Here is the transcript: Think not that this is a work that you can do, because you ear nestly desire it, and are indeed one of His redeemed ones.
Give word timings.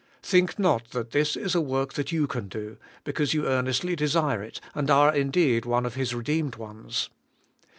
Think 0.23 0.57
not 0.57 0.89
that 0.93 1.11
this 1.11 1.35
is 1.37 1.53
a 1.53 1.61
work 1.61 1.93
that 1.93 2.11
you 2.11 2.25
can 2.25 2.47
do, 2.47 2.77
because 3.03 3.35
you 3.35 3.47
ear 3.47 3.61
nestly 3.61 3.95
desire 3.95 4.41
it, 4.41 4.59
and 4.73 4.89
are 4.89 5.13
indeed 5.13 5.63
one 5.63 5.85
of 5.85 5.93
His 5.93 6.15
redeemed 6.15 6.55
ones. 6.55 7.11